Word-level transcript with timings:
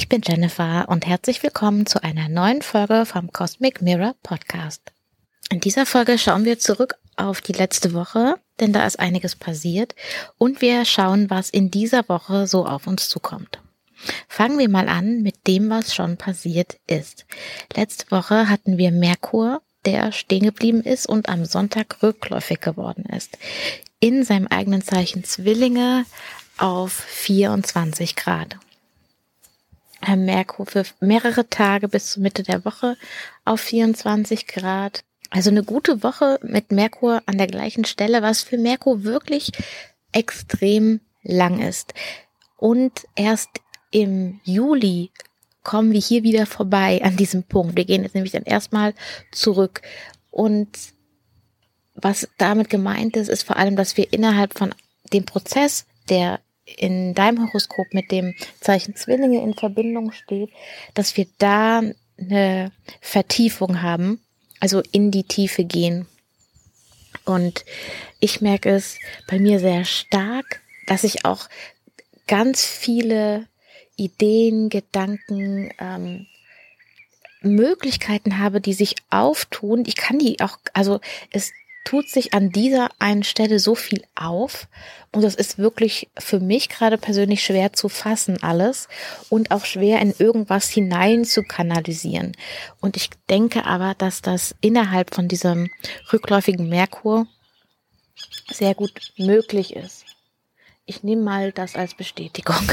Ich 0.00 0.08
bin 0.08 0.22
Jennifer 0.26 0.86
und 0.88 1.06
herzlich 1.06 1.42
willkommen 1.42 1.84
zu 1.84 2.02
einer 2.02 2.30
neuen 2.30 2.62
Folge 2.62 3.04
vom 3.04 3.30
Cosmic 3.34 3.82
Mirror 3.82 4.14
Podcast. 4.22 4.80
In 5.50 5.60
dieser 5.60 5.84
Folge 5.84 6.16
schauen 6.16 6.46
wir 6.46 6.58
zurück 6.58 6.94
auf 7.16 7.42
die 7.42 7.52
letzte 7.52 7.92
Woche, 7.92 8.36
denn 8.60 8.72
da 8.72 8.86
ist 8.86 8.98
einiges 8.98 9.36
passiert 9.36 9.94
und 10.38 10.62
wir 10.62 10.86
schauen, 10.86 11.28
was 11.28 11.50
in 11.50 11.70
dieser 11.70 12.08
Woche 12.08 12.46
so 12.46 12.64
auf 12.64 12.86
uns 12.86 13.10
zukommt. 13.10 13.60
Fangen 14.26 14.58
wir 14.58 14.70
mal 14.70 14.88
an 14.88 15.20
mit 15.20 15.46
dem, 15.46 15.68
was 15.68 15.94
schon 15.94 16.16
passiert 16.16 16.78
ist. 16.86 17.26
Letzte 17.76 18.10
Woche 18.10 18.48
hatten 18.48 18.78
wir 18.78 18.92
Merkur, 18.92 19.60
der 19.84 20.12
stehen 20.12 20.44
geblieben 20.44 20.80
ist 20.80 21.06
und 21.06 21.28
am 21.28 21.44
Sonntag 21.44 22.02
rückläufig 22.02 22.62
geworden 22.62 23.04
ist. 23.14 23.36
In 24.00 24.24
seinem 24.24 24.46
eigenen 24.46 24.80
Zeichen 24.80 25.24
Zwillinge 25.24 26.06
auf 26.56 26.90
24 26.90 28.16
Grad. 28.16 28.56
Merkur 30.16 30.66
für 30.66 30.84
mehrere 31.00 31.48
Tage 31.48 31.88
bis 31.88 32.12
zur 32.12 32.22
Mitte 32.22 32.42
der 32.42 32.64
Woche 32.64 32.96
auf 33.44 33.60
24 33.60 34.46
Grad. 34.46 35.04
Also 35.30 35.50
eine 35.50 35.62
gute 35.62 36.02
Woche 36.02 36.38
mit 36.42 36.72
Merkur 36.72 37.22
an 37.26 37.38
der 37.38 37.46
gleichen 37.46 37.84
Stelle, 37.84 38.22
was 38.22 38.42
für 38.42 38.58
Merkur 38.58 39.04
wirklich 39.04 39.52
extrem 40.12 41.00
lang 41.22 41.60
ist. 41.60 41.94
Und 42.56 43.06
erst 43.14 43.50
im 43.90 44.40
Juli 44.44 45.10
kommen 45.62 45.92
wir 45.92 46.00
hier 46.00 46.22
wieder 46.22 46.46
vorbei 46.46 47.00
an 47.02 47.16
diesem 47.16 47.42
Punkt. 47.42 47.76
Wir 47.76 47.84
gehen 47.84 48.02
jetzt 48.02 48.14
nämlich 48.14 48.32
dann 48.32 48.44
erstmal 48.44 48.94
zurück. 49.30 49.82
Und 50.30 50.68
was 51.94 52.28
damit 52.38 52.70
gemeint 52.70 53.16
ist, 53.16 53.28
ist 53.28 53.42
vor 53.42 53.56
allem, 53.56 53.76
dass 53.76 53.96
wir 53.96 54.12
innerhalb 54.12 54.58
von 54.58 54.74
dem 55.12 55.24
Prozess, 55.24 55.86
der 56.08 56.40
in 56.76 57.14
deinem 57.14 57.46
Horoskop 57.46 57.92
mit 57.92 58.10
dem 58.10 58.34
Zeichen 58.60 58.96
Zwillinge 58.96 59.42
in 59.42 59.54
Verbindung 59.54 60.12
steht, 60.12 60.50
dass 60.94 61.16
wir 61.16 61.26
da 61.38 61.82
eine 62.18 62.72
Vertiefung 63.00 63.82
haben, 63.82 64.20
also 64.60 64.82
in 64.92 65.10
die 65.10 65.24
Tiefe 65.24 65.64
gehen. 65.64 66.06
Und 67.24 67.64
ich 68.18 68.40
merke 68.40 68.70
es 68.70 68.98
bei 69.28 69.38
mir 69.38 69.58
sehr 69.60 69.84
stark, 69.84 70.62
dass 70.86 71.04
ich 71.04 71.24
auch 71.24 71.48
ganz 72.26 72.64
viele 72.64 73.46
Ideen, 73.96 74.68
Gedanken, 74.68 75.70
ähm, 75.78 76.26
Möglichkeiten 77.42 78.38
habe, 78.38 78.60
die 78.60 78.74
sich 78.74 78.96
auftun. 79.08 79.84
Ich 79.86 79.96
kann 79.96 80.18
die 80.18 80.40
auch, 80.40 80.58
also 80.74 81.00
es 81.30 81.52
tut 81.84 82.08
sich 82.08 82.34
an 82.34 82.50
dieser 82.50 82.90
einen 82.98 83.24
Stelle 83.24 83.58
so 83.58 83.74
viel 83.74 84.02
auf 84.14 84.68
und 85.12 85.22
das 85.22 85.34
ist 85.34 85.58
wirklich 85.58 86.08
für 86.18 86.38
mich 86.38 86.68
gerade 86.68 86.98
persönlich 86.98 87.42
schwer 87.42 87.72
zu 87.72 87.88
fassen 87.88 88.42
alles 88.42 88.88
und 89.28 89.50
auch 89.50 89.64
schwer 89.64 90.00
in 90.00 90.14
irgendwas 90.18 90.68
hinein 90.68 91.24
zu 91.24 91.42
kanalisieren. 91.42 92.36
Und 92.80 92.96
ich 92.96 93.10
denke 93.28 93.64
aber, 93.64 93.94
dass 93.96 94.22
das 94.22 94.54
innerhalb 94.60 95.14
von 95.14 95.26
diesem 95.26 95.70
rückläufigen 96.12 96.68
Merkur 96.68 97.26
sehr 98.50 98.74
gut 98.74 98.92
möglich 99.16 99.74
ist. 99.74 100.04
Ich 100.84 101.02
nehme 101.02 101.22
mal 101.22 101.52
das 101.52 101.76
als 101.76 101.94
Bestätigung. 101.94 102.70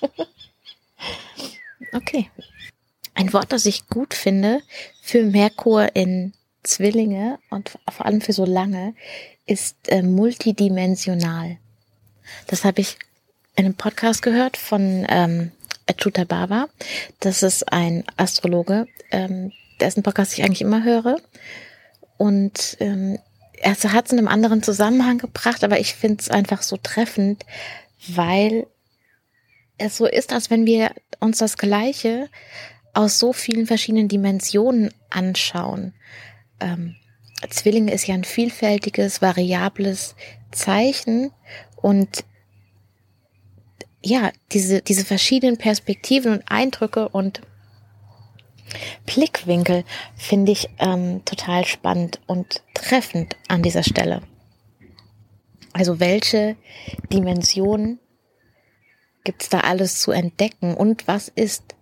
okay. 1.92 2.30
Ein 3.14 3.32
Wort, 3.32 3.52
das 3.52 3.66
ich 3.66 3.88
gut 3.88 4.12
finde 4.12 4.60
für 5.00 5.22
Merkur 5.22 5.94
in 5.94 6.34
Zwillinge 6.64 7.38
und 7.50 7.78
vor 7.90 8.06
allem 8.06 8.20
für 8.20 8.32
so 8.32 8.44
lange 8.44 8.94
ist 9.46 9.88
äh, 9.88 10.02
multidimensional. 10.02 11.58
Das 12.46 12.64
habe 12.64 12.80
ich 12.80 12.98
in 13.56 13.66
einem 13.66 13.74
Podcast 13.74 14.22
gehört 14.22 14.56
von 14.56 15.06
ähm, 15.08 15.52
Achuta 15.86 16.24
Baba. 16.24 16.68
Das 17.20 17.42
ist 17.42 17.70
ein 17.72 18.04
Astrologe, 18.16 18.86
ähm, 19.10 19.52
dessen 19.80 20.02
Podcast 20.02 20.36
ich 20.36 20.44
eigentlich 20.44 20.62
immer 20.62 20.82
höre. 20.82 21.18
Und 22.16 22.76
ähm, 22.80 23.18
er 23.60 23.74
hat 23.92 24.06
es 24.06 24.12
in 24.12 24.18
einem 24.18 24.28
anderen 24.28 24.62
Zusammenhang 24.62 25.18
gebracht, 25.18 25.62
aber 25.62 25.78
ich 25.78 25.94
finde 25.94 26.20
es 26.20 26.30
einfach 26.30 26.62
so 26.62 26.76
treffend, 26.76 27.44
weil 28.08 28.66
es 29.78 29.96
so 29.96 30.06
ist, 30.06 30.32
als 30.32 30.50
wenn 30.50 30.66
wir 30.66 30.92
uns 31.20 31.38
das 31.38 31.56
Gleiche 31.56 32.28
aus 32.92 33.18
so 33.18 33.32
vielen 33.32 33.66
verschiedenen 33.66 34.08
Dimensionen 34.08 34.92
anschauen 35.10 35.94
ähm, 36.60 36.96
Zwillinge 37.50 37.92
ist 37.92 38.06
ja 38.06 38.14
ein 38.14 38.24
vielfältiges, 38.24 39.20
variables 39.20 40.14
Zeichen 40.50 41.32
und 41.76 42.24
ja, 44.02 44.30
diese, 44.52 44.82
diese 44.82 45.04
verschiedenen 45.04 45.56
Perspektiven 45.56 46.32
und 46.32 46.42
Eindrücke 46.46 47.08
und 47.08 47.40
Blickwinkel 49.06 49.84
finde 50.16 50.52
ich 50.52 50.68
ähm, 50.78 51.24
total 51.24 51.64
spannend 51.64 52.20
und 52.26 52.62
treffend 52.74 53.36
an 53.48 53.62
dieser 53.62 53.82
Stelle. 53.82 54.22
Also 55.72 56.00
welche 56.00 56.56
Dimensionen 57.12 57.98
gibt 59.24 59.42
es 59.42 59.48
da 59.48 59.60
alles 59.60 60.00
zu 60.00 60.12
entdecken 60.12 60.74
und 60.74 61.08
was 61.08 61.28
ist 61.28 61.74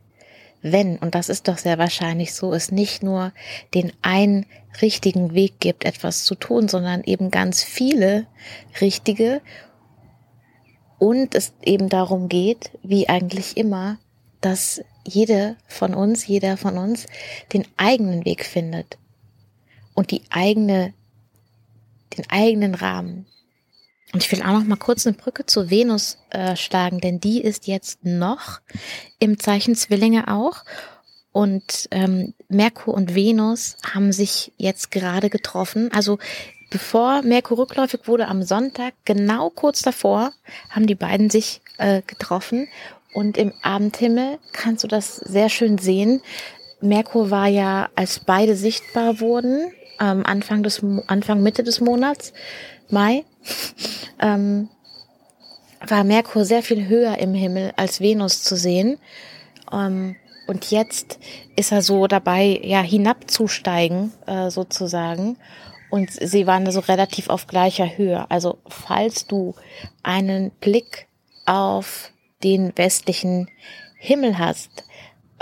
wenn, 0.63 0.97
und 0.99 1.15
das 1.15 1.29
ist 1.29 1.49
doch 1.49 1.59
sehr 1.59 1.79
wahrscheinlich 1.79 2.35
so, 2.35 2.53
es 2.53 2.71
nicht 2.71 3.03
nur 3.03 3.33
den 3.75 3.93
einen 4.01 4.47
richtigen 4.81 5.35
Weg 5.35 5.61
gibt, 5.61 5.85
etwas 5.85 6.25
zu 6.25 6.35
tun, 6.35 6.69
sondern 6.69 7.03
eben 7.03 7.31
ganz 7.31 7.63
viele 7.63 8.27
richtige. 8.81 9.43
Und 10.99 11.35
es 11.35 11.53
eben 11.63 11.89
darum 11.89 12.29
geht, 12.29 12.71
wie 12.83 13.09
eigentlich 13.09 13.57
immer, 13.57 13.99
dass 14.41 14.83
jede 15.05 15.57
von 15.67 15.95
uns, 15.95 16.27
jeder 16.27 16.57
von 16.57 16.79
uns 16.79 17.07
den 17.53 17.67
eigenen 17.77 18.25
Weg 18.25 18.45
findet 18.45 18.99
und 19.95 20.13
die 20.13 20.23
eigene, 20.31 20.95
den 22.17 22.25
eigenen 22.31 22.77
Rahmen, 22.77 23.27
und 24.13 24.23
ich 24.23 24.31
will 24.31 24.43
auch 24.43 24.53
noch 24.53 24.65
mal 24.65 24.77
kurz 24.77 25.07
eine 25.07 25.17
Brücke 25.17 25.47
zu 25.47 25.71
Venus 25.71 26.19
äh, 26.31 26.55
schlagen, 26.57 27.01
denn 27.01 27.19
die 27.19 27.41
ist 27.41 27.67
jetzt 27.67 28.05
noch 28.05 28.61
im 29.19 29.39
Zeichen 29.39 29.75
Zwillinge 29.75 30.29
auch. 30.29 30.65
Und 31.33 31.89
ähm, 31.91 32.35
Merkur 32.49 32.93
und 32.93 33.15
Venus 33.15 33.77
haben 33.91 34.13
sich 34.13 34.53
jetzt 34.59 34.91
gerade 34.91 35.31
getroffen. 35.31 35.91
Also 35.93 36.19
bevor 36.71 37.23
Merkur 37.23 37.57
rückläufig 37.57 38.07
wurde 38.07 38.29
am 38.29 38.43
Sonntag, 38.43 38.93
genau 39.07 39.49
kurz 39.49 39.81
davor, 39.81 40.33
haben 40.69 40.87
die 40.87 40.95
beiden 40.95 41.31
sich 41.31 41.63
äh, 41.79 42.03
getroffen. 42.07 42.69
Und 43.15 43.39
im 43.39 43.55
Abendhimmel 43.63 44.39
kannst 44.53 44.85
du 44.85 44.89
das 44.89 45.17
sehr 45.17 45.49
schön 45.49 45.79
sehen. 45.79 46.21
Merkur 46.83 47.31
war 47.31 47.47
ja, 47.47 47.89
als 47.95 48.21
beide 48.21 48.57
sichtbar 48.57 49.21
wurden, 49.21 49.73
ähm, 50.01 50.27
Anfang 50.27 50.63
des 50.63 50.83
Anfang 51.07 51.43
Mitte 51.43 51.63
des 51.63 51.81
Monats, 51.81 52.33
Mai, 52.93 53.25
ähm, 54.21 54.69
war 55.87 56.05
Merkur 56.05 56.45
sehr 56.45 56.63
viel 56.63 56.87
höher 56.87 57.19
im 57.19 57.35
Himmel 57.35 57.73
als 57.77 58.01
Venus 58.01 58.43
zu 58.43 58.57
sehen. 58.57 58.99
Ähm, 59.73 60.17
und 60.47 60.71
jetzt 60.71 61.19
ist 61.57 61.73
er 61.73 61.83
so 61.83 62.07
dabei, 62.07 62.61
ja, 62.63 62.81
hinabzusteigen, 62.83 64.13
äh, 64.27 64.51
sozusagen. 64.51 65.39
Und 65.91 66.11
sie 66.11 66.47
waren 66.47 66.71
so 66.71 66.81
relativ 66.81 67.29
auf 67.29 67.47
gleicher 67.47 67.97
Höhe. 67.97 68.31
Also 68.31 68.59
falls 68.69 69.27
du 69.27 69.55
einen 70.03 70.51
Blick 70.53 71.07
auf 71.47 72.11
den 72.43 72.73
westlichen 72.77 73.49
Himmel 73.99 74.39
hast, 74.39 74.85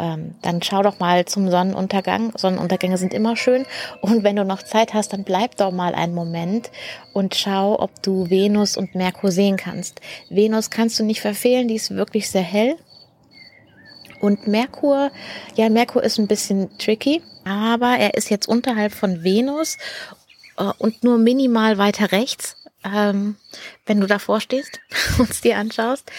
ähm, 0.00 0.34
dann 0.40 0.62
schau 0.62 0.82
doch 0.82 0.98
mal 0.98 1.26
zum 1.26 1.50
Sonnenuntergang. 1.50 2.32
Sonnenuntergänge 2.34 2.96
sind 2.96 3.12
immer 3.12 3.36
schön. 3.36 3.66
Und 4.00 4.24
wenn 4.24 4.36
du 4.36 4.44
noch 4.44 4.62
Zeit 4.62 4.94
hast, 4.94 5.12
dann 5.12 5.24
bleib 5.24 5.56
doch 5.58 5.72
mal 5.72 5.94
einen 5.94 6.14
Moment 6.14 6.70
und 7.12 7.34
schau, 7.34 7.78
ob 7.78 8.02
du 8.02 8.30
Venus 8.30 8.78
und 8.78 8.94
Merkur 8.94 9.30
sehen 9.30 9.58
kannst. 9.58 10.00
Venus 10.30 10.70
kannst 10.70 10.98
du 10.98 11.04
nicht 11.04 11.20
verfehlen, 11.20 11.68
die 11.68 11.74
ist 11.74 11.90
wirklich 11.90 12.30
sehr 12.30 12.42
hell. 12.42 12.76
Und 14.20 14.46
Merkur, 14.46 15.10
ja, 15.54 15.68
Merkur 15.68 16.02
ist 16.02 16.18
ein 16.18 16.26
bisschen 16.26 16.76
tricky, 16.78 17.22
aber 17.44 17.96
er 17.98 18.14
ist 18.14 18.30
jetzt 18.30 18.48
unterhalb 18.48 18.92
von 18.92 19.22
Venus 19.22 19.76
äh, 20.56 20.64
und 20.78 21.04
nur 21.04 21.18
minimal 21.18 21.76
weiter 21.76 22.10
rechts, 22.12 22.56
ähm, 22.84 23.36
wenn 23.84 24.00
du 24.00 24.06
davor 24.06 24.40
stehst 24.40 24.80
und 25.18 25.30
es 25.30 25.42
dir 25.42 25.58
anschaust. 25.58 26.10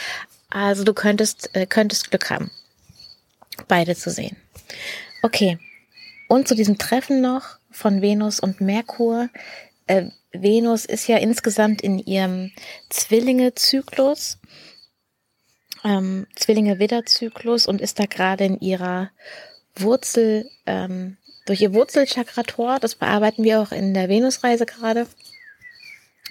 Also 0.51 0.84
du 0.84 0.94
könntest, 0.94 1.50
äh, 1.56 1.66
könntest 1.66 2.12
Glück 2.12 2.30
haben 2.30 2.51
beide 3.68 3.96
zu 3.96 4.10
sehen. 4.10 4.38
Okay. 5.22 5.58
Und 6.28 6.48
zu 6.48 6.56
diesem 6.56 6.78
Treffen 6.78 7.22
noch 7.22 7.58
von 7.72 8.02
Venus 8.02 8.40
und 8.40 8.62
Merkur. 8.62 9.30
Äh, 9.88 10.12
Venus 10.31 10.86
ist 10.86 11.08
ja 11.08 11.18
insgesamt 11.18 11.81
in 11.81 12.00
ihrem 12.00 12.52
Zwillinge-Zyklus, 12.90 14.38
ähm, 15.84 16.28
Zwillinge-Widder-Zyklus 16.36 17.68
und 17.68 17.81
ist 17.81 18.00
da 18.00 18.06
gerade 18.06 18.46
in 18.46 18.60
ihrer 18.60 19.12
Wurzel, 19.75 20.50
ähm, 20.66 21.18
durch 21.46 21.62
ihr 21.62 21.74
Wurzelchakrator, 21.74 22.80
das 22.80 22.96
bearbeiten 22.96 23.44
wir 23.44 23.62
auch 23.62 23.72
in 23.72 23.94
der 23.94 24.08
Venusreise 24.08 24.66
gerade, 24.66 25.08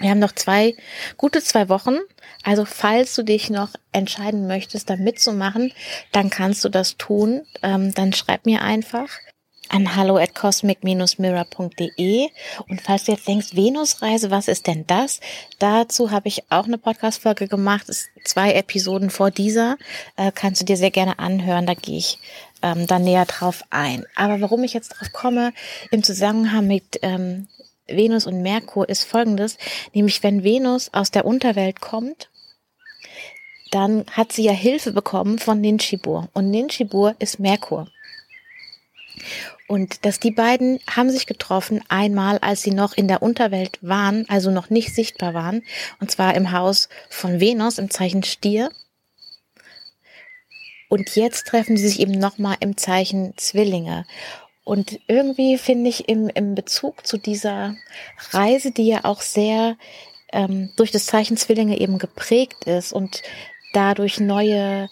Wir 0.00 0.10
haben 0.10 0.18
noch 0.18 0.32
zwei, 0.32 0.74
gute 1.16 1.42
zwei 1.42 1.68
Wochen. 1.68 1.98
Also 2.42 2.64
falls 2.64 3.14
du 3.14 3.22
dich 3.22 3.50
noch 3.50 3.68
entscheiden 3.92 4.46
möchtest, 4.46 4.88
da 4.88 4.96
mitzumachen, 4.96 5.72
dann 6.12 6.30
kannst 6.30 6.64
du 6.64 6.70
das 6.70 6.96
tun. 6.96 7.42
Ähm, 7.62 7.92
dann 7.94 8.12
schreib 8.12 8.46
mir 8.46 8.62
einfach 8.62 9.10
an 9.70 9.94
hallo 9.94 10.16
at 10.16 10.34
cosmic-mirror.de. 10.34 12.28
Und 12.68 12.80
falls 12.80 13.04
du 13.04 13.12
jetzt 13.12 13.28
denkst, 13.28 13.54
Venusreise, 13.54 14.30
was 14.30 14.48
ist 14.48 14.66
denn 14.66 14.86
das? 14.86 15.20
Dazu 15.58 16.10
habe 16.10 16.28
ich 16.28 16.50
auch 16.50 16.64
eine 16.64 16.78
Podcast-Folge 16.78 17.46
gemacht. 17.46 17.88
Ist 17.88 18.08
zwei 18.24 18.52
Episoden 18.52 19.10
vor 19.10 19.30
dieser. 19.30 19.76
Äh, 20.16 20.32
kannst 20.34 20.60
du 20.60 20.64
dir 20.64 20.76
sehr 20.76 20.90
gerne 20.90 21.18
anhören. 21.18 21.66
Da 21.66 21.74
gehe 21.74 21.98
ich 21.98 22.18
ähm, 22.62 22.86
da 22.86 22.98
näher 22.98 23.26
drauf 23.26 23.62
ein. 23.70 24.04
Aber 24.16 24.40
warum 24.40 24.64
ich 24.64 24.72
jetzt 24.72 24.88
drauf 24.88 25.12
komme, 25.12 25.52
im 25.90 26.02
Zusammenhang 26.02 26.66
mit 26.66 26.98
ähm, 27.02 27.46
Venus 27.90 28.26
und 28.26 28.42
Merkur 28.42 28.88
ist 28.88 29.04
folgendes, 29.04 29.58
nämlich 29.92 30.22
wenn 30.22 30.44
Venus 30.44 30.90
aus 30.92 31.10
der 31.10 31.24
Unterwelt 31.24 31.80
kommt, 31.80 32.30
dann 33.70 34.04
hat 34.10 34.32
sie 34.32 34.44
ja 34.44 34.52
Hilfe 34.52 34.92
bekommen 34.92 35.38
von 35.38 35.60
Ninshibur 35.60 36.28
und 36.32 36.50
Ninshibur 36.50 37.14
ist 37.18 37.38
Merkur. 37.38 37.88
Und 39.68 40.04
dass 40.04 40.18
die 40.18 40.32
beiden 40.32 40.80
haben 40.90 41.10
sich 41.10 41.26
getroffen, 41.26 41.80
einmal 41.88 42.38
als 42.38 42.62
sie 42.62 42.72
noch 42.72 42.92
in 42.96 43.06
der 43.06 43.22
Unterwelt 43.22 43.78
waren, 43.82 44.28
also 44.28 44.50
noch 44.50 44.68
nicht 44.68 44.92
sichtbar 44.92 45.32
waren, 45.32 45.62
und 46.00 46.10
zwar 46.10 46.34
im 46.34 46.50
Haus 46.50 46.88
von 47.08 47.38
Venus 47.38 47.78
im 47.78 47.88
Zeichen 47.88 48.24
Stier. 48.24 48.70
Und 50.88 51.14
jetzt 51.14 51.46
treffen 51.46 51.76
sie 51.76 51.86
sich 51.86 52.00
eben 52.00 52.18
nochmal 52.18 52.56
im 52.58 52.76
Zeichen 52.76 53.32
Zwillinge. 53.36 54.06
Und 54.70 55.00
irgendwie 55.08 55.58
finde 55.58 55.90
ich 55.90 56.08
im, 56.08 56.28
im 56.28 56.54
Bezug 56.54 57.04
zu 57.04 57.18
dieser 57.18 57.74
Reise, 58.30 58.70
die 58.70 58.86
ja 58.86 59.00
auch 59.02 59.20
sehr 59.20 59.76
ähm, 60.32 60.70
durch 60.76 60.92
das 60.92 61.06
Zeichen 61.06 61.36
Zwillinge 61.36 61.80
eben 61.80 61.98
geprägt 61.98 62.66
ist 62.66 62.92
und 62.92 63.24
dadurch 63.72 64.20
neue, 64.20 64.88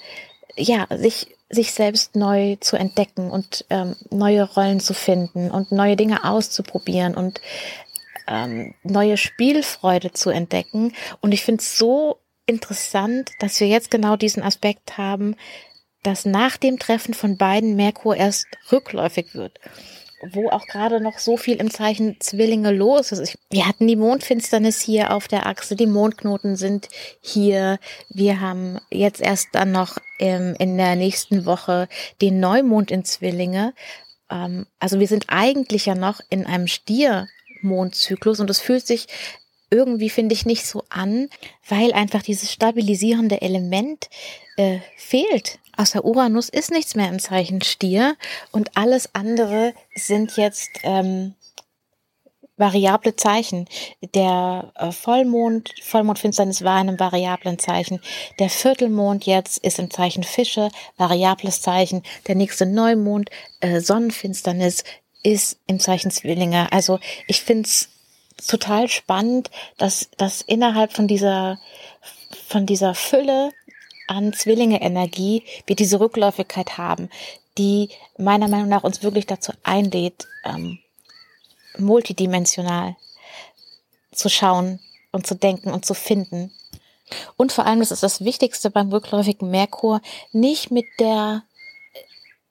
ja, 0.56 0.88
sich 0.90 1.28
sich 1.48 1.70
selbst 1.70 2.16
neu 2.16 2.56
zu 2.56 2.76
entdecken 2.76 3.30
und 3.30 3.66
ähm, 3.70 3.94
neue 4.10 4.52
Rollen 4.52 4.80
zu 4.80 4.94
finden 4.94 5.48
und 5.52 5.70
neue 5.70 5.94
Dinge 5.94 6.25
auszuprobieren 6.25 7.14
und 7.14 7.40
ähm, 8.26 8.75
neue 8.82 9.16
Spielfreude 9.16 10.10
zu 10.10 10.30
entdecken. 10.30 10.92
Und 11.20 11.30
ich 11.30 11.44
finde 11.44 11.62
es 11.62 11.78
so 11.78 12.19
interessant, 12.46 13.30
dass 13.38 13.60
wir 13.60 13.69
jetzt 13.69 13.92
genau 13.92 14.16
diesen 14.16 14.42
Aspekt 14.42 14.98
haben, 14.98 15.36
dass 16.02 16.24
nach 16.24 16.56
dem 16.56 16.78
Treffen 16.78 17.14
von 17.14 17.36
beiden 17.36 17.76
Merkur 17.76 18.16
erst 18.16 18.46
rückläufig 18.70 19.34
wird 19.34 19.58
wo 20.32 20.48
auch 20.50 20.66
gerade 20.66 21.00
noch 21.00 21.18
so 21.18 21.36
viel 21.36 21.56
im 21.56 21.70
Zeichen 21.70 22.16
Zwillinge 22.20 22.72
los 22.72 23.12
ist. 23.12 23.38
Wir 23.50 23.66
hatten 23.66 23.86
die 23.86 23.96
Mondfinsternis 23.96 24.80
hier 24.80 25.12
auf 25.14 25.28
der 25.28 25.46
Achse, 25.46 25.76
die 25.76 25.86
Mondknoten 25.86 26.56
sind 26.56 26.88
hier. 27.20 27.78
Wir 28.08 28.40
haben 28.40 28.80
jetzt 28.90 29.20
erst 29.20 29.48
dann 29.52 29.72
noch 29.72 29.98
ähm, 30.18 30.54
in 30.58 30.76
der 30.76 30.96
nächsten 30.96 31.44
Woche 31.44 31.88
den 32.20 32.40
Neumond 32.40 32.90
in 32.90 33.04
Zwillinge. 33.04 33.74
Ähm, 34.30 34.66
also 34.80 34.98
wir 34.98 35.06
sind 35.06 35.26
eigentlich 35.28 35.86
ja 35.86 35.94
noch 35.94 36.20
in 36.30 36.46
einem 36.46 36.66
Stiermondzyklus 36.66 38.40
und 38.40 38.50
es 38.50 38.60
fühlt 38.60 38.86
sich 38.86 39.06
irgendwie, 39.70 40.10
finde 40.10 40.34
ich, 40.34 40.46
nicht 40.46 40.66
so 40.66 40.82
an, 40.88 41.28
weil 41.68 41.92
einfach 41.92 42.22
dieses 42.22 42.50
stabilisierende 42.50 43.42
Element 43.42 44.08
äh, 44.56 44.78
fehlt 44.96 45.58
außer 45.78 46.04
Uranus 46.04 46.48
ist 46.48 46.70
nichts 46.70 46.94
mehr 46.94 47.08
im 47.08 47.19
Zeichen 47.19 47.62
Stier 47.62 48.16
und 48.52 48.76
alles 48.76 49.14
andere 49.14 49.72
sind 49.94 50.36
jetzt 50.36 50.70
ähm, 50.82 51.34
variable 52.58 53.16
Zeichen. 53.16 53.66
Der 54.14 54.72
äh, 54.75 54.90
Vollmond, 54.90 55.72
Vollmondfinsternis 55.82 56.62
war 56.64 56.80
in 56.80 56.88
einem 56.88 57.00
variablen 57.00 57.58
Zeichen. 57.58 58.00
Der 58.38 58.50
Viertelmond 58.50 59.25
jetzt 59.25 59.58
ist 59.58 59.78
im 59.78 59.90
Zeichen 59.90 60.25
Fische, 60.25 60.70
variables 60.96 61.62
Zeichen. 61.62 62.02
Der 62.26 62.34
nächste 62.34 62.66
Neumond, 62.66 63.30
äh, 63.60 63.80
Sonnenfinsternis, 63.80 64.84
ist 65.22 65.58
im 65.66 65.80
Zeichen 65.80 66.10
Zwillinge. 66.10 66.70
Also 66.72 66.98
ich 67.26 67.42
find's 67.42 67.88
total 68.46 68.88
spannend, 68.88 69.50
dass, 69.76 70.10
dass 70.16 70.42
innerhalb 70.42 70.92
von 70.92 71.08
dieser, 71.08 71.58
von 72.46 72.66
dieser 72.66 72.94
Fülle 72.94 73.50
an 74.08 74.32
Zwillinge-Energie 74.32 75.44
wir 75.66 75.76
diese 75.76 76.00
Rückläufigkeit 76.00 76.78
haben, 76.78 77.08
die 77.56 77.90
meiner 78.16 78.49
Meinung 78.49 78.69
nach 78.69 78.84
uns 78.84 79.02
wirklich 79.02 79.26
dazu 79.26 79.52
einlädt, 79.62 80.26
ähm, 80.44 80.78
multidimensional 81.76 82.96
zu 84.12 84.28
schauen 84.28 84.81
und 85.12 85.26
zu 85.26 85.34
denken 85.34 85.72
und 85.72 85.84
zu 85.84 85.94
finden. 85.94 86.52
Und 87.37 87.52
vor 87.52 87.66
allem, 87.66 87.81
das 87.81 87.90
ist 87.90 88.02
das 88.02 88.25
Wichtigste 88.25 88.70
beim 88.70 88.90
rückläufigen 88.90 89.50
Merkur, 89.50 90.00
nicht 90.32 90.70
mit 90.70 90.87
der 90.99 91.43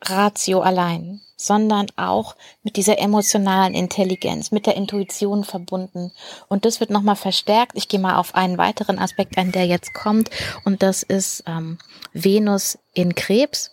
Ratio 0.03 0.61
allein, 0.61 1.21
sondern 1.35 1.87
auch 1.95 2.35
mit 2.63 2.77
dieser 2.77 2.99
emotionalen 2.99 3.73
Intelligenz, 3.73 4.51
mit 4.51 4.65
der 4.65 4.75
Intuition 4.75 5.43
verbunden. 5.43 6.11
Und 6.47 6.65
das 6.65 6.79
wird 6.79 6.89
nochmal 6.89 7.15
verstärkt. 7.15 7.73
Ich 7.75 7.87
gehe 7.87 7.99
mal 7.99 8.17
auf 8.17 8.35
einen 8.35 8.57
weiteren 8.57 8.99
Aspekt 8.99 9.37
ein, 9.37 9.51
der 9.51 9.65
jetzt 9.65 9.93
kommt. 9.93 10.29
Und 10.65 10.83
das 10.83 11.03
ist 11.03 11.43
ähm, 11.47 11.77
Venus 12.13 12.77
in 12.93 13.15
Krebs. 13.15 13.71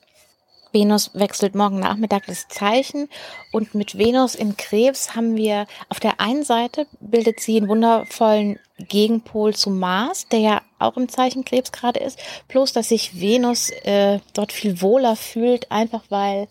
Venus 0.74 1.12
wechselt 1.14 1.54
morgen 1.54 1.78
Nachmittag 1.78 2.26
das 2.26 2.48
Zeichen 2.48 3.08
und 3.52 3.74
mit 3.74 3.96
Venus 3.96 4.34
in 4.34 4.56
Krebs 4.56 5.14
haben 5.14 5.36
wir 5.36 5.66
auf 5.88 6.00
der 6.00 6.20
einen 6.20 6.44
Seite 6.44 6.86
bildet 7.00 7.40
sie 7.40 7.56
einen 7.56 7.68
wundervollen 7.68 8.58
Gegenpol 8.76 9.54
zu 9.54 9.70
Mars, 9.70 10.26
der 10.28 10.40
ja 10.40 10.62
auch 10.80 10.96
im 10.96 11.08
Zeichen 11.08 11.44
Krebs 11.44 11.70
gerade 11.70 12.00
ist, 12.00 12.18
bloß 12.48 12.72
dass 12.72 12.88
sich 12.88 13.20
Venus 13.20 13.70
äh, 13.84 14.18
dort 14.34 14.52
viel 14.52 14.82
wohler 14.82 15.14
fühlt, 15.14 15.70
einfach 15.70 16.02
weil 16.08 16.48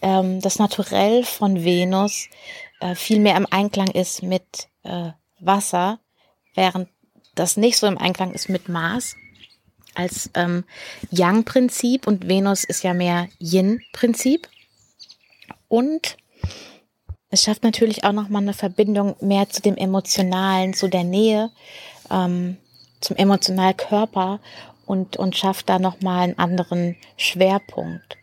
ähm, 0.00 0.40
das 0.40 0.58
Naturell 0.58 1.22
von 1.24 1.62
Venus 1.62 2.28
äh, 2.80 2.94
viel 2.94 3.20
mehr 3.20 3.36
im 3.36 3.46
Einklang 3.50 3.90
ist 3.90 4.22
mit 4.22 4.68
äh, 4.82 5.10
Wasser, 5.40 6.00
während 6.54 6.88
das 7.34 7.58
nicht 7.58 7.76
so 7.76 7.86
im 7.86 7.98
Einklang 7.98 8.32
ist 8.32 8.48
mit 8.48 8.68
Mars 8.70 9.14
als 9.94 10.30
ähm, 10.34 10.64
Yang-Prinzip 11.10 12.06
und 12.06 12.28
Venus 12.28 12.64
ist 12.64 12.82
ja 12.82 12.94
mehr 12.94 13.28
Yin-Prinzip. 13.40 14.48
Und 15.68 16.16
es 17.30 17.42
schafft 17.42 17.62
natürlich 17.62 18.04
auch 18.04 18.12
nochmal 18.12 18.42
eine 18.42 18.54
Verbindung 18.54 19.16
mehr 19.20 19.48
zu 19.50 19.60
dem 19.60 19.76
Emotionalen, 19.76 20.72
zu 20.72 20.88
der 20.88 21.04
Nähe, 21.04 21.50
ähm, 22.10 22.56
zum 23.00 23.16
emotionalen 23.16 23.76
Körper 23.76 24.40
und, 24.86 25.16
und 25.16 25.36
schafft 25.36 25.68
da 25.68 25.78
nochmal 25.78 26.22
einen 26.22 26.38
anderen 26.38 26.96
Schwerpunkt. 27.16 28.16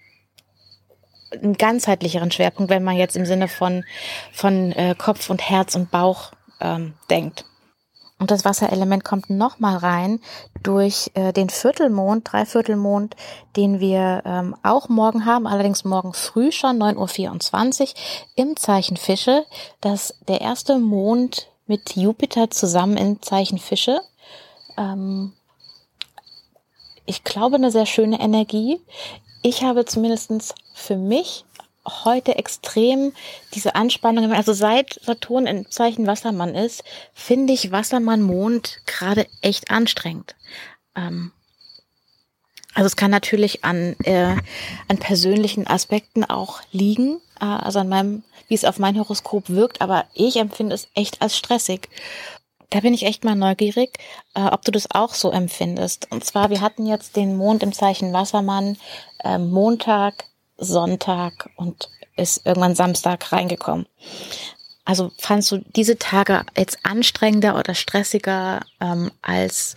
Einen 1.31 1.53
ganzheitlicheren 1.53 2.31
Schwerpunkt, 2.31 2.72
wenn 2.72 2.84
man 2.84 2.98
jetzt 2.98 3.15
im 3.15 3.25
Sinne 3.25 3.48
von, 3.48 3.84
von 4.31 4.72
äh, 4.72 4.95
Kopf 4.98 5.29
und 5.29 5.41
Herz 5.41 5.75
und 5.75 5.91
Bauch 5.91 6.31
ähm, 6.60 6.93
denkt. 7.10 7.45
Und 8.17 8.31
das 8.31 8.45
Wasserelement 8.45 9.03
kommt 9.03 9.29
nochmal 9.29 9.75
rein 9.77 10.22
durch 10.63 11.12
äh, 11.15 11.34
den 11.34 11.50
Viertelmond, 11.50 12.31
Dreiviertelmond, 12.31 13.15
den 13.57 13.81
wir 13.81 14.22
ähm, 14.25 14.55
auch 14.63 14.88
morgen 14.88 15.25
haben, 15.25 15.48
allerdings 15.48 15.84
morgen 15.84 16.13
früh 16.13 16.51
schon, 16.51 16.81
9.24 16.81 17.81
Uhr, 17.81 17.88
im 18.36 18.55
Zeichen 18.55 18.95
Fische. 18.95 19.45
Das 19.81 20.15
der 20.27 20.39
erste 20.39 20.79
Mond 20.79 21.50
mit 21.67 21.98
Jupiter 21.98 22.50
zusammen 22.50 22.95
im 22.95 23.22
Zeichen 23.22 23.57
Fische. 23.57 24.00
Ähm, 24.77 25.34
ich 27.05 27.24
glaube, 27.24 27.55
eine 27.55 27.72
sehr 27.72 27.86
schöne 27.86 28.19
Energie. 28.19 28.79
Ich 29.41 29.63
habe 29.63 29.86
zumindestens 29.86 30.55
für 30.74 30.95
mich 30.95 31.45
heute 31.88 32.36
extrem 32.36 33.13
diese 33.54 33.75
Anspannung, 33.75 34.32
also 34.34 34.54
seit 34.54 35.00
Saturn 35.04 35.48
im 35.48 35.70
Zeichen 35.70 36.08
Wassermann 36.08 36.56
ist, 36.56 36.84
finde 37.13 37.54
ich 37.54 37.72
Wassermann-Mond 37.72 38.80
gerade 38.86 39.27
echt 39.42 39.72
anstrengend. 39.72 40.36
Ähm, 40.96 41.32
also 42.74 42.88
es 42.88 42.98
kann 42.98 43.12
natürlich 43.12 43.63
an, 43.63 43.96
äh, 44.04 44.36
an 44.88 44.98
persönlichen 45.00 45.65
Aspekten 45.65 46.25
auch 46.25 46.62
liegen, 46.72 47.22
äh, 47.39 47.46
also 47.46 47.80
an 47.80 47.89
meinem, 47.89 48.24
wie 48.50 48.56
es 48.56 48.65
auf 48.65 48.80
mein 48.80 48.98
Horoskop 49.00 49.50
wirkt, 49.50 49.82
aber 49.82 50.06
ich 50.13 50.36
empfinde 50.36 50.75
es 50.75 50.89
echt 50.94 51.22
als 51.22 51.38
stressig. 51.38 51.89
Da 52.72 52.82
bin 52.82 52.94
ich 52.94 53.04
echt 53.04 53.24
mal 53.24 53.36
neugierig, 53.36 53.98
äh, 54.34 54.42
ob 54.42 54.63
du 54.63 54.72
das 54.72 54.92
auch 54.92 55.13
so 55.13 55.32
empfindest. 55.32 56.12
Und 56.12 56.25
zwar, 56.25 56.50
wir 56.50 56.60
hatten 56.60 56.86
jetzt 56.86 57.15
den 57.15 57.38
Mond 57.38 57.63
im 57.63 57.72
Zeichen 57.72 58.12
Wassermann, 58.12 58.77
äh, 59.24 59.38
Montag, 59.38 60.25
Sonntag 60.57 61.50
und 61.55 61.89
ist 62.15 62.45
irgendwann 62.45 62.75
Samstag 62.75 63.31
reingekommen. 63.31 63.88
Also 64.85 65.12
fandst 65.17 65.51
du 65.51 65.57
diese 65.75 65.97
Tage 65.97 66.45
jetzt 66.55 66.79
anstrengender 66.83 67.57
oder 67.57 67.74
stressiger 67.74 68.62
ähm, 68.79 69.12
als 69.21 69.74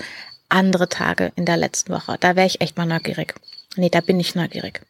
andere 0.48 0.88
Tage 0.88 1.32
in 1.34 1.46
der 1.46 1.56
letzten 1.56 1.92
Woche? 1.92 2.16
Da 2.20 2.36
wäre 2.36 2.46
ich 2.46 2.60
echt 2.60 2.76
mal 2.76 2.86
neugierig. 2.86 3.34
Nee, 3.76 3.88
da 3.88 4.00
bin 4.00 4.20
ich 4.20 4.34
neugierig. 4.34 4.82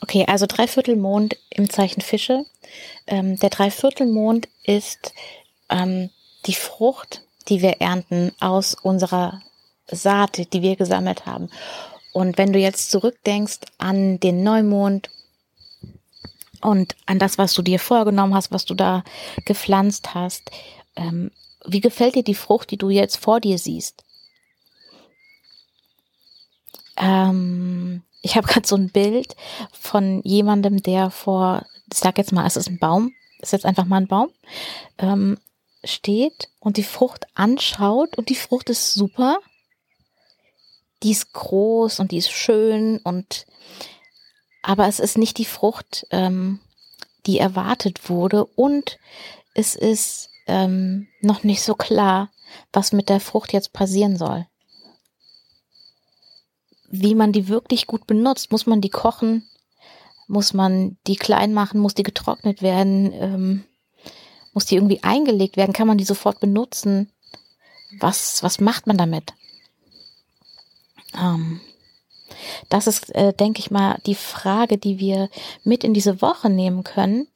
Okay, 0.00 0.24
also 0.26 0.46
Dreiviertelmond 0.46 1.36
im 1.50 1.68
Zeichen 1.68 2.00
Fische. 2.00 2.46
Ähm, 3.06 3.38
der 3.38 3.50
Dreiviertelmond 3.50 4.48
ist 4.64 5.12
ähm, 5.68 6.10
die 6.46 6.54
Frucht, 6.54 7.22
die 7.48 7.60
wir 7.60 7.80
ernten 7.80 8.32
aus 8.40 8.74
unserer 8.74 9.42
Saat, 9.88 10.52
die 10.52 10.62
wir 10.62 10.76
gesammelt 10.76 11.26
haben. 11.26 11.50
Und 12.12 12.38
wenn 12.38 12.52
du 12.52 12.58
jetzt 12.58 12.90
zurückdenkst 12.90 13.58
an 13.78 14.18
den 14.20 14.42
Neumond 14.42 15.10
und 16.60 16.96
an 17.06 17.18
das, 17.18 17.38
was 17.38 17.54
du 17.54 17.62
dir 17.62 17.78
vorgenommen 17.78 18.34
hast, 18.34 18.50
was 18.50 18.64
du 18.64 18.74
da 18.74 19.04
gepflanzt 19.44 20.14
hast, 20.14 20.50
ähm, 20.96 21.30
wie 21.66 21.80
gefällt 21.80 22.14
dir 22.14 22.24
die 22.24 22.34
Frucht, 22.34 22.70
die 22.70 22.76
du 22.76 22.90
jetzt 22.90 23.16
vor 23.16 23.40
dir 23.40 23.58
siehst? 23.58 24.04
Ähm, 26.96 28.02
ich 28.22 28.36
habe 28.36 28.46
gerade 28.48 28.66
so 28.66 28.76
ein 28.76 28.90
Bild 28.90 29.36
von 29.72 30.22
jemandem, 30.22 30.82
der 30.82 31.10
vor, 31.10 31.66
ich 31.92 31.98
sag 31.98 32.18
jetzt 32.18 32.32
mal, 32.32 32.46
es 32.46 32.56
ist 32.56 32.68
ein 32.68 32.78
Baum, 32.78 33.12
ist 33.40 33.52
jetzt 33.52 33.66
einfach 33.66 33.86
mal 33.86 33.98
ein 33.98 34.08
Baum, 34.08 34.30
ähm, 34.98 35.38
steht 35.84 36.50
und 36.58 36.76
die 36.76 36.82
Frucht 36.82 37.26
anschaut 37.34 38.18
und 38.18 38.28
die 38.28 38.34
Frucht 38.34 38.68
ist 38.68 38.92
super. 38.92 39.38
Die 41.02 41.12
ist 41.12 41.32
groß 41.32 42.00
und 42.00 42.12
die 42.12 42.18
ist 42.18 42.30
schön 42.30 42.98
und 42.98 43.46
aber 44.62 44.86
es 44.86 45.00
ist 45.00 45.16
nicht 45.16 45.38
die 45.38 45.46
Frucht, 45.46 46.06
ähm, 46.10 46.60
die 47.26 47.38
erwartet 47.38 48.08
wurde 48.10 48.44
und 48.44 48.98
es 49.54 49.74
ist 49.74 50.30
ähm, 50.46 51.08
noch 51.20 51.42
nicht 51.44 51.62
so 51.62 51.74
klar, 51.74 52.30
was 52.72 52.92
mit 52.92 53.08
der 53.08 53.20
Frucht 53.20 53.52
jetzt 53.52 53.72
passieren 53.72 54.16
soll. 54.16 54.46
Wie 56.90 57.14
man 57.14 57.32
die 57.32 57.48
wirklich 57.48 57.86
gut 57.86 58.06
benutzt, 58.06 58.50
muss 58.50 58.66
man 58.66 58.80
die 58.80 58.90
kochen, 58.90 59.48
muss 60.26 60.52
man 60.52 60.98
die 61.06 61.16
klein 61.16 61.52
machen, 61.52 61.80
muss 61.80 61.94
die 61.94 62.02
getrocknet 62.02 62.62
werden, 62.62 63.12
ähm, 63.12 63.64
muss 64.52 64.66
die 64.66 64.74
irgendwie 64.74 65.02
eingelegt 65.02 65.56
werden, 65.56 65.72
kann 65.72 65.86
man 65.86 65.98
die 65.98 66.04
sofort 66.04 66.40
benutzen? 66.40 67.12
Was, 67.98 68.42
was 68.42 68.60
macht 68.60 68.86
man 68.86 68.96
damit? 68.96 69.34
Ähm, 71.18 71.60
das 72.68 72.86
ist, 72.86 73.14
äh, 73.14 73.32
denke 73.32 73.60
ich 73.60 73.70
mal, 73.70 73.98
die 74.06 74.14
Frage, 74.14 74.78
die 74.78 74.98
wir 74.98 75.28
mit 75.64 75.84
in 75.84 75.94
diese 75.94 76.22
Woche 76.22 76.48
nehmen 76.48 76.84
können, 76.84 77.26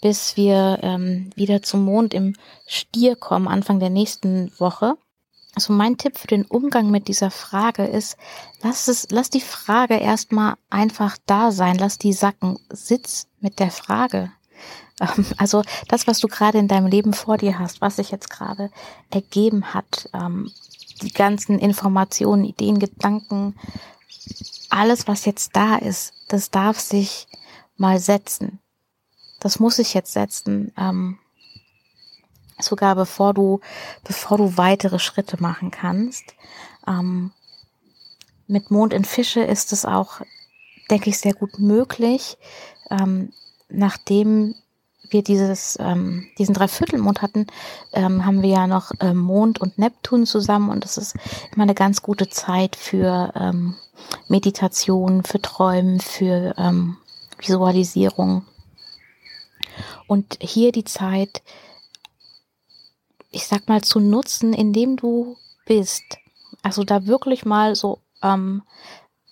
bis 0.00 0.36
wir 0.36 0.80
ähm, 0.82 1.30
wieder 1.34 1.62
zum 1.62 1.84
Mond 1.84 2.14
im 2.14 2.36
Stier 2.66 3.16
kommen, 3.16 3.48
Anfang 3.48 3.80
der 3.80 3.90
nächsten 3.90 4.52
Woche. 4.58 4.96
Also 5.54 5.72
mein 5.72 5.96
Tipp 5.96 6.18
für 6.18 6.26
den 6.26 6.44
Umgang 6.44 6.90
mit 6.90 7.06
dieser 7.06 7.30
Frage 7.30 7.84
ist, 7.84 8.16
lass 8.62 8.88
es, 8.88 9.06
lass 9.10 9.30
die 9.30 9.40
Frage 9.40 9.94
erstmal 9.94 10.54
einfach 10.68 11.16
da 11.26 11.52
sein, 11.52 11.78
lass 11.78 11.96
die 11.96 12.12
sacken, 12.12 12.58
sitz 12.70 13.28
mit 13.40 13.60
der 13.60 13.70
Frage. 13.70 14.32
Ähm, 15.00 15.26
also 15.38 15.62
das, 15.88 16.06
was 16.06 16.18
du 16.18 16.28
gerade 16.28 16.58
in 16.58 16.68
deinem 16.68 16.86
Leben 16.86 17.12
vor 17.12 17.38
dir 17.38 17.58
hast, 17.58 17.80
was 17.80 17.96
sich 17.96 18.10
jetzt 18.10 18.30
gerade 18.30 18.70
ergeben 19.10 19.74
hat, 19.74 20.08
ähm, 20.12 20.50
die 21.02 21.12
ganzen 21.12 21.58
Informationen, 21.58 22.44
Ideen, 22.44 22.78
Gedanken, 22.78 23.56
alles, 24.70 25.06
was 25.06 25.24
jetzt 25.24 25.54
da 25.56 25.76
ist, 25.76 26.12
das 26.28 26.50
darf 26.50 26.80
sich 26.80 27.26
mal 27.76 27.98
setzen. 27.98 28.60
Das 29.40 29.60
muss 29.60 29.76
sich 29.76 29.94
jetzt 29.94 30.12
setzen. 30.12 30.72
Ähm, 30.76 31.18
sogar 32.58 32.94
bevor 32.94 33.34
du, 33.34 33.60
bevor 34.04 34.38
du 34.38 34.56
weitere 34.56 34.98
Schritte 34.98 35.40
machen 35.40 35.70
kannst. 35.70 36.34
Ähm, 36.86 37.32
mit 38.46 38.70
Mond 38.70 38.92
in 38.92 39.04
Fische 39.04 39.40
ist 39.40 39.72
es 39.72 39.84
auch, 39.84 40.20
denke 40.90 41.10
ich, 41.10 41.18
sehr 41.18 41.34
gut 41.34 41.58
möglich, 41.58 42.36
ähm, 42.90 43.32
nachdem 43.68 44.54
wir 45.10 45.22
dieses, 45.22 45.76
ähm, 45.80 46.26
diesen 46.38 46.54
Dreiviertelmond 46.54 47.22
hatten, 47.22 47.46
ähm, 47.92 48.24
haben 48.24 48.42
wir 48.42 48.50
ja 48.50 48.66
noch 48.66 48.92
ähm, 49.00 49.18
Mond 49.18 49.60
und 49.60 49.78
Neptun 49.78 50.26
zusammen 50.26 50.70
und 50.70 50.84
das 50.84 50.96
ist 50.96 51.14
immer 51.54 51.64
eine 51.64 51.74
ganz 51.74 52.02
gute 52.02 52.28
Zeit 52.28 52.76
für 52.76 53.32
ähm, 53.34 53.74
Meditation, 54.28 55.22
für 55.24 55.40
Träumen, 55.40 56.00
für 56.00 56.54
ähm, 56.58 56.96
Visualisierung. 57.38 58.44
Und 60.06 60.38
hier 60.40 60.72
die 60.72 60.84
Zeit, 60.84 61.42
ich 63.30 63.46
sag 63.46 63.68
mal, 63.68 63.82
zu 63.82 64.00
nutzen, 64.00 64.52
indem 64.52 64.96
du 64.96 65.36
bist. 65.66 66.04
Also 66.62 66.84
da 66.84 67.06
wirklich 67.06 67.44
mal 67.44 67.74
so 67.74 68.00
ähm, 68.22 68.62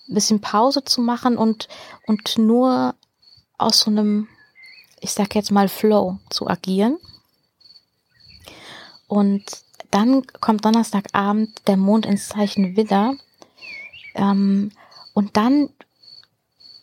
bisschen 0.09 0.41
Pause 0.41 0.85
zu 0.85 1.01
machen 1.01 1.37
und, 1.37 1.69
und 2.07 2.39
nur 2.39 2.95
aus 3.59 3.81
so 3.81 3.91
einem 3.91 4.29
ich 5.03 5.13
sag 5.13 5.35
jetzt 5.35 5.51
mal 5.51 5.69
Flow 5.69 6.19
zu 6.31 6.49
agieren. 6.49 6.97
Und 9.09 9.45
dann 9.91 10.25
kommt 10.41 10.65
Donnerstagabend 10.65 11.67
der 11.67 11.77
Mond 11.77 12.07
ins 12.07 12.29
Zeichen 12.29 12.77
Widder. 12.77 13.17
Ähm, 14.15 14.71
und 15.13 15.37
dann 15.37 15.71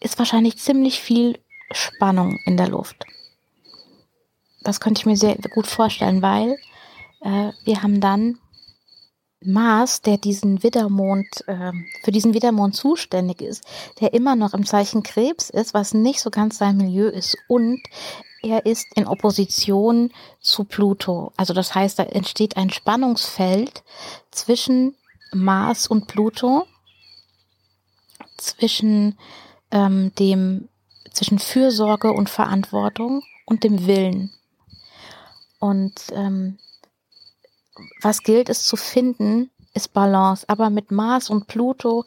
ist 0.01 0.19
wahrscheinlich 0.19 0.57
ziemlich 0.57 0.99
viel 0.99 1.39
Spannung 1.71 2.39
in 2.45 2.57
der 2.57 2.67
Luft. 2.67 3.05
Das 4.61 4.81
könnte 4.81 4.99
ich 4.99 5.05
mir 5.05 5.17
sehr 5.17 5.35
gut 5.53 5.65
vorstellen, 5.65 6.21
weil 6.21 6.57
äh, 7.21 7.51
wir 7.63 7.81
haben 7.81 8.01
dann 8.01 8.37
Mars, 9.41 10.01
der 10.01 10.17
diesen 10.17 10.63
Widdermond, 10.63 11.47
äh, 11.47 11.71
für 12.03 12.11
diesen 12.11 12.33
Widdermond 12.33 12.75
zuständig 12.75 13.41
ist, 13.41 13.63
der 14.01 14.13
immer 14.13 14.35
noch 14.35 14.53
im 14.53 14.65
Zeichen 14.65 15.01
Krebs 15.03 15.49
ist, 15.49 15.73
was 15.73 15.93
nicht 15.93 16.19
so 16.19 16.29
ganz 16.29 16.57
sein 16.57 16.77
Milieu 16.77 17.07
ist. 17.07 17.37
Und 17.47 17.81
er 18.41 18.65
ist 18.65 18.87
in 18.95 19.07
Opposition 19.07 20.11
zu 20.41 20.65
Pluto. 20.65 21.31
Also 21.37 21.53
das 21.53 21.73
heißt, 21.73 21.99
da 21.99 22.03
entsteht 22.03 22.57
ein 22.57 22.69
Spannungsfeld 22.69 23.83
zwischen 24.31 24.95
Mars 25.31 25.87
und 25.87 26.07
Pluto, 26.07 26.65
zwischen 28.37 29.17
ähm, 29.71 30.13
dem, 30.17 30.69
zwischen 31.11 31.39
Fürsorge 31.39 32.11
und 32.11 32.29
Verantwortung 32.29 33.23
und 33.45 33.63
dem 33.63 33.85
Willen. 33.85 34.31
Und 35.59 35.93
ähm, 36.13 36.57
was 38.01 38.23
gilt 38.23 38.49
es 38.49 38.65
zu 38.65 38.75
finden, 38.75 39.49
ist 39.73 39.93
Balance. 39.93 40.45
Aber 40.47 40.69
mit 40.69 40.91
Mars 40.91 41.29
und 41.29 41.47
Pluto 41.47 42.05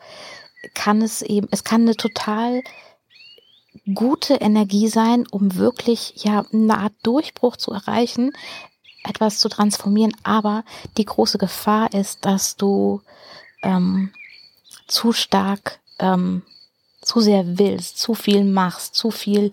kann 0.75 1.03
es 1.03 1.23
eben, 1.23 1.49
es 1.51 1.65
kann 1.65 1.83
eine 1.83 1.97
total 1.97 2.63
gute 3.95 4.35
Energie 4.35 4.89
sein, 4.89 5.27
um 5.27 5.57
wirklich 5.57 6.25
ja 6.25 6.45
eine 6.53 6.79
Art 6.79 6.95
Durchbruch 7.03 7.57
zu 7.57 7.73
erreichen, 7.73 8.33
etwas 9.05 9.39
zu 9.39 9.49
transformieren. 9.49 10.15
Aber 10.23 10.65
die 10.97 11.05
große 11.05 11.39
Gefahr 11.39 11.93
ist, 11.93 12.25
dass 12.25 12.57
du 12.57 13.03
ähm, 13.63 14.13
zu 14.87 15.13
stark, 15.13 15.81
ähm, 15.99 16.43
zu 17.01 17.21
sehr 17.21 17.59
willst, 17.59 17.99
zu 17.99 18.15
viel 18.15 18.45
machst, 18.45 18.95
zu 18.95 19.11
viel 19.11 19.53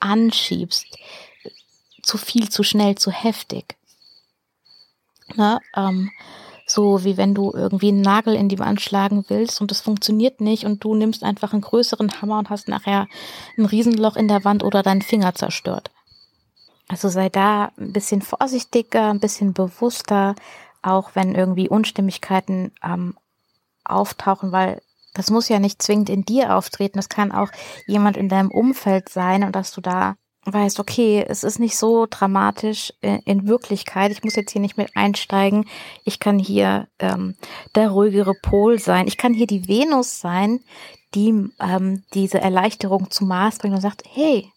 anschiebst, 0.00 0.86
zu 2.02 2.18
viel, 2.18 2.50
zu 2.50 2.62
schnell, 2.62 2.96
zu 2.96 3.10
heftig. 3.10 3.76
Ne? 5.34 5.60
Ähm, 5.76 6.10
so 6.66 7.04
wie 7.04 7.16
wenn 7.16 7.34
du 7.34 7.52
irgendwie 7.52 7.88
einen 7.88 8.00
Nagel 8.00 8.34
in 8.34 8.48
die 8.48 8.58
Wand 8.58 8.80
schlagen 8.80 9.24
willst 9.28 9.60
und 9.60 9.70
das 9.70 9.80
funktioniert 9.80 10.40
nicht 10.40 10.64
und 10.64 10.82
du 10.82 10.94
nimmst 10.94 11.22
einfach 11.22 11.52
einen 11.52 11.62
größeren 11.62 12.20
Hammer 12.20 12.38
und 12.38 12.50
hast 12.50 12.68
nachher 12.68 13.08
ein 13.58 13.66
Riesenloch 13.66 14.16
in 14.16 14.28
der 14.28 14.44
Wand 14.44 14.64
oder 14.64 14.82
deinen 14.82 15.02
Finger 15.02 15.34
zerstört. 15.34 15.90
Also 16.88 17.08
sei 17.08 17.28
da 17.28 17.72
ein 17.78 17.92
bisschen 17.92 18.22
vorsichtiger, 18.22 19.10
ein 19.10 19.20
bisschen 19.20 19.52
bewusster, 19.52 20.34
auch 20.82 21.10
wenn 21.14 21.34
irgendwie 21.34 21.68
Unstimmigkeiten 21.68 22.72
ähm, 22.82 23.16
auftauchen, 23.84 24.52
weil 24.52 24.82
das 25.14 25.30
muss 25.30 25.48
ja 25.48 25.58
nicht 25.58 25.82
zwingend 25.82 26.08
in 26.10 26.24
dir 26.24 26.56
auftreten, 26.56 26.98
das 26.98 27.08
kann 27.08 27.32
auch 27.32 27.50
jemand 27.86 28.16
in 28.16 28.28
deinem 28.28 28.50
Umfeld 28.50 29.08
sein 29.08 29.44
und 29.44 29.54
dass 29.54 29.72
du 29.72 29.80
da 29.80 30.16
weißt, 30.44 30.80
okay, 30.80 31.24
es 31.28 31.44
ist 31.44 31.58
nicht 31.60 31.76
so 31.76 32.06
dramatisch 32.08 32.92
in 33.00 33.46
Wirklichkeit. 33.46 34.10
Ich 34.10 34.24
muss 34.24 34.34
jetzt 34.34 34.50
hier 34.50 34.60
nicht 34.60 34.76
mit 34.76 34.96
einsteigen. 34.96 35.66
Ich 36.04 36.18
kann 36.18 36.38
hier 36.38 36.88
ähm, 36.98 37.36
der 37.74 37.90
ruhigere 37.90 38.34
Pol 38.34 38.78
sein. 38.78 39.06
Ich 39.06 39.16
kann 39.16 39.34
hier 39.34 39.46
die 39.46 39.68
Venus 39.68 40.18
sein, 40.18 40.60
die 41.14 41.48
ähm, 41.60 42.02
diese 42.14 42.40
Erleichterung 42.40 43.10
zum 43.10 43.28
Mars 43.28 43.58
bringt 43.58 43.74
und 43.74 43.80
sagt, 43.80 44.02
hey, 44.10 44.50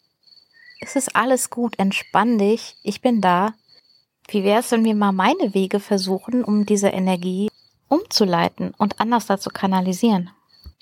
es 0.82 0.96
ist 0.96 1.16
alles 1.16 1.50
gut, 1.50 1.78
entspann 1.80 2.38
dich, 2.38 2.76
ich 2.84 3.02
bin 3.02 3.22
da. 3.22 3.54
Wie 4.28 4.44
wäre 4.44 4.60
es, 4.60 4.72
wenn 4.72 4.84
wir 4.84 4.96
mal 4.96 5.12
meine 5.12 5.54
Wege 5.54 5.80
versuchen, 5.80 6.44
um 6.44 6.66
diese 6.66 6.90
Energie 6.90 7.50
umzuleiten 7.88 8.74
und 8.78 9.00
anders 9.00 9.28
dazu 9.28 9.50
kanalisieren? 9.50 10.32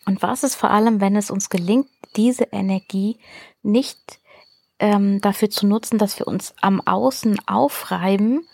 Und 0.06 0.22
was 0.22 0.44
ist 0.44 0.56
vor 0.56 0.72
allem, 0.72 1.02
wenn 1.02 1.16
es 1.16 1.32
uns 1.32 1.50
gelingt, 1.50 1.88
diese 2.16 2.46
Energie 2.46 3.18
nicht 3.62 4.20
ähm, 4.84 5.22
dafür 5.22 5.50
zu 5.50 5.66
nutzen, 5.66 5.98
dass 5.98 6.20
wir 6.20 6.28
uns 6.28 6.54
am 6.60 6.82
Außen 6.82 7.48
aufreiben 7.48 8.46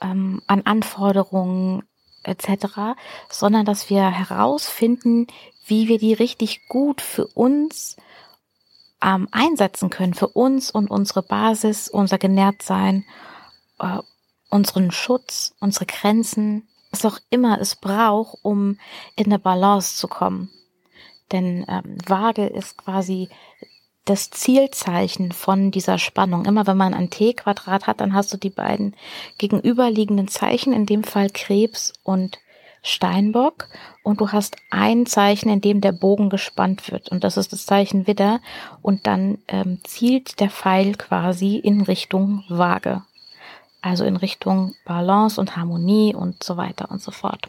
ähm, 0.00 0.40
an 0.46 0.62
Anforderungen 0.62 1.82
etc., 2.22 2.96
sondern 3.28 3.66
dass 3.66 3.90
wir 3.90 4.08
herausfinden, 4.08 5.26
wie 5.66 5.88
wir 5.88 5.98
die 5.98 6.14
richtig 6.14 6.68
gut 6.68 7.02
für 7.02 7.26
uns 7.26 7.96
ähm, 9.02 9.28
einsetzen 9.30 9.90
können, 9.90 10.14
für 10.14 10.28
uns 10.28 10.70
und 10.70 10.90
unsere 10.90 11.22
Basis, 11.22 11.88
unser 11.88 12.16
Genährtsein 12.16 13.04
äh, 13.78 13.98
unseren 14.48 14.90
Schutz, 14.90 15.54
unsere 15.60 15.84
Grenzen, 15.84 16.66
was 16.90 17.04
auch 17.04 17.18
immer 17.28 17.60
es 17.60 17.76
braucht, 17.76 18.38
um 18.40 18.78
in 19.16 19.26
eine 19.26 19.38
Balance 19.38 19.98
zu 19.98 20.08
kommen. 20.08 20.48
Denn 21.30 21.66
ähm, 21.68 21.98
Waage 22.06 22.46
ist 22.46 22.78
quasi 22.78 23.28
das 24.08 24.30
Zielzeichen 24.30 25.32
von 25.32 25.70
dieser 25.70 25.98
Spannung. 25.98 26.46
Immer 26.46 26.66
wenn 26.66 26.76
man 26.76 26.94
ein 26.94 27.10
T-Quadrat 27.10 27.86
hat, 27.86 28.00
dann 28.00 28.14
hast 28.14 28.32
du 28.32 28.36
die 28.36 28.50
beiden 28.50 28.94
gegenüberliegenden 29.36 30.28
Zeichen, 30.28 30.72
in 30.72 30.86
dem 30.86 31.04
Fall 31.04 31.28
Krebs 31.30 31.92
und 32.04 32.38
Steinbock. 32.82 33.68
Und 34.02 34.20
du 34.20 34.32
hast 34.32 34.56
ein 34.70 35.04
Zeichen, 35.04 35.50
in 35.50 35.60
dem 35.60 35.80
der 35.80 35.92
Bogen 35.92 36.30
gespannt 36.30 36.90
wird. 36.90 37.10
Und 37.10 37.22
das 37.22 37.36
ist 37.36 37.52
das 37.52 37.66
Zeichen 37.66 38.06
Widder. 38.06 38.40
Und 38.80 39.06
dann 39.06 39.38
ähm, 39.48 39.80
zielt 39.84 40.40
der 40.40 40.50
Pfeil 40.50 40.94
quasi 40.94 41.56
in 41.56 41.82
Richtung 41.82 42.44
Waage. 42.48 43.02
Also 43.82 44.04
in 44.04 44.16
Richtung 44.16 44.74
Balance 44.86 45.38
und 45.38 45.56
Harmonie 45.56 46.14
und 46.14 46.42
so 46.42 46.56
weiter 46.56 46.90
und 46.90 47.02
so 47.02 47.10
fort. 47.10 47.48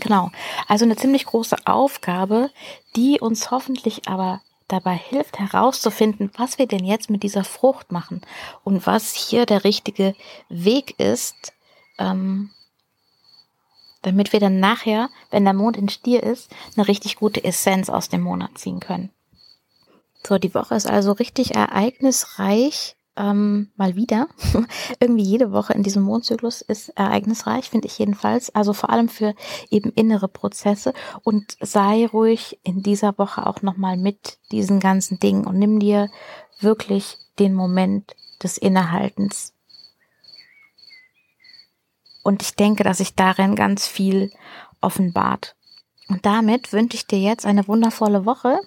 Genau. 0.00 0.30
Also 0.68 0.84
eine 0.84 0.96
ziemlich 0.96 1.24
große 1.24 1.56
Aufgabe, 1.64 2.50
die 2.94 3.18
uns 3.20 3.50
hoffentlich 3.50 4.06
aber 4.06 4.40
dabei 4.72 4.96
hilft 4.96 5.38
herauszufinden, 5.38 6.30
was 6.36 6.58
wir 6.58 6.66
denn 6.66 6.84
jetzt 6.84 7.10
mit 7.10 7.22
dieser 7.22 7.44
Frucht 7.44 7.92
machen 7.92 8.22
und 8.64 8.86
was 8.86 9.14
hier 9.14 9.46
der 9.46 9.64
richtige 9.64 10.14
Weg 10.48 10.98
ist, 10.98 11.52
ähm, 11.98 12.50
damit 14.02 14.32
wir 14.32 14.40
dann 14.40 14.60
nachher, 14.60 15.10
wenn 15.30 15.44
der 15.44 15.54
Mond 15.54 15.76
in 15.76 15.88
Stier 15.88 16.22
ist, 16.22 16.50
eine 16.76 16.88
richtig 16.88 17.16
gute 17.16 17.44
Essenz 17.44 17.90
aus 17.90 18.08
dem 18.08 18.22
Monat 18.22 18.56
ziehen 18.56 18.80
können. 18.80 19.10
So, 20.26 20.38
die 20.38 20.54
Woche 20.54 20.74
ist 20.74 20.86
also 20.86 21.12
richtig 21.12 21.54
ereignisreich 21.54 22.96
ähm, 23.20 23.70
mal 23.76 23.96
wieder. 23.96 24.28
Irgendwie 25.00 25.22
jede 25.22 25.52
Woche 25.52 25.74
in 25.74 25.82
diesem 25.82 26.02
Mondzyklus 26.02 26.62
ist 26.62 26.88
ereignisreich, 26.90 27.68
finde 27.68 27.86
ich 27.86 27.98
jedenfalls. 27.98 28.54
Also 28.54 28.72
vor 28.72 28.90
allem 28.90 29.08
für 29.08 29.34
eben 29.70 29.90
innere 29.90 30.28
Prozesse. 30.28 30.94
Und 31.22 31.56
sei 31.60 32.06
ruhig 32.06 32.58
in 32.62 32.82
dieser 32.82 33.16
Woche 33.18 33.46
auch 33.46 33.62
nochmal 33.62 33.96
mit 33.96 34.38
diesen 34.50 34.80
ganzen 34.80 35.20
Dingen 35.20 35.46
und 35.46 35.58
nimm 35.58 35.78
dir 35.78 36.10
wirklich 36.60 37.18
den 37.38 37.54
Moment 37.54 38.16
des 38.42 38.56
Innehaltens. 38.56 39.54
Und 42.22 42.42
ich 42.42 42.54
denke, 42.54 42.84
dass 42.84 42.98
sich 42.98 43.14
darin 43.14 43.54
ganz 43.54 43.86
viel 43.86 44.32
offenbart. 44.80 45.56
Und 46.08 46.26
damit 46.26 46.72
wünsche 46.72 46.96
ich 46.96 47.06
dir 47.06 47.18
jetzt 47.18 47.46
eine 47.46 47.68
wundervolle 47.68 48.24
Woche. 48.26 48.58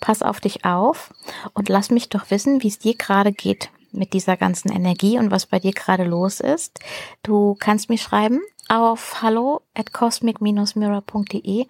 Pass 0.00 0.22
auf 0.22 0.40
dich 0.40 0.64
auf 0.64 1.12
und 1.52 1.68
lass 1.68 1.90
mich 1.90 2.08
doch 2.08 2.30
wissen, 2.30 2.62
wie 2.62 2.68
es 2.68 2.78
dir 2.78 2.94
gerade 2.96 3.32
geht 3.32 3.70
mit 3.92 4.12
dieser 4.12 4.36
ganzen 4.36 4.70
Energie 4.70 5.18
und 5.18 5.30
was 5.30 5.46
bei 5.46 5.58
dir 5.58 5.72
gerade 5.72 6.04
los 6.04 6.40
ist. 6.40 6.80
Du 7.22 7.56
kannst 7.58 7.88
mir 7.88 7.98
schreiben 7.98 8.40
auf 8.68 9.22
hallo 9.22 9.62
at 9.74 9.92
cosmic-mirror.de 9.92 11.66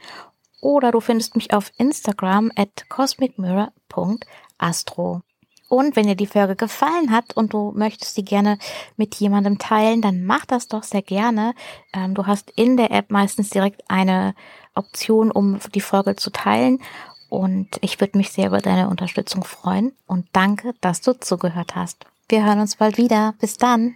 oder 0.61 0.91
du 0.91 1.01
findest 1.01 1.37
mich 1.37 1.53
auf 1.53 1.71
Instagram 1.77 2.51
at 2.57 2.89
cosmicmirror.astro. 2.89 5.23
Und 5.69 5.97
wenn 5.97 6.07
dir 6.07 6.15
die 6.15 6.27
Folge 6.27 6.55
gefallen 6.55 7.11
hat 7.11 7.37
und 7.37 7.53
du 7.53 7.73
möchtest 7.75 8.15
sie 8.15 8.25
gerne 8.25 8.59
mit 8.97 9.17
jemandem 9.17 9.59
teilen, 9.59 10.01
dann 10.01 10.25
mach 10.25 10.47
das 10.47 10.69
doch 10.69 10.85
sehr 10.85 11.03
gerne. 11.03 11.55
Ähm, 11.93 12.15
du 12.15 12.27
hast 12.27 12.53
in 12.53 12.77
der 12.77 12.93
App 12.93 13.11
meistens 13.11 13.51
direkt 13.51 13.83
eine 13.89 14.37
Option, 14.75 15.33
um 15.33 15.59
die 15.75 15.81
Folge 15.81 16.15
zu 16.15 16.31
teilen. 16.31 16.79
Und 17.29 17.69
ich 17.81 18.01
würde 18.01 18.17
mich 18.17 18.31
sehr 18.31 18.47
über 18.47 18.61
deine 18.61 18.89
Unterstützung 18.89 19.43
freuen. 19.43 19.93
Und 20.07 20.29
danke, 20.33 20.73
dass 20.81 21.01
du 21.01 21.19
zugehört 21.19 21.75
hast. 21.75 22.07
Wir 22.29 22.45
hören 22.45 22.59
uns 22.59 22.75
bald 22.77 22.99
wieder. 22.99 23.35
Bis 23.39 23.57
dann. 23.57 23.95